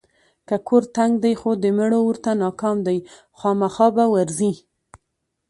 که 0.47 0.55
ګور 0.67 0.83
تنګ 0.95 1.13
دی 1.23 1.33
خو 1.39 1.49
د 1.63 1.65
مړو 1.77 1.99
ورته 2.05 2.31
ناکام 2.43 2.77
دی، 2.87 2.97
خوامخا 3.37 3.87
به 3.95 4.05
ورځي. 4.13 4.53